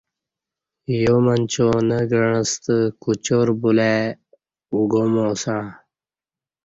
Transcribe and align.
یامنچا 1.01 1.67
نہ 1.87 1.99
گعستہ 2.11 2.75
کوچار 3.01 3.47
بولہ 3.61 3.89
ای 3.97 4.07
او 4.71 4.79
گعماسہ 4.91 5.57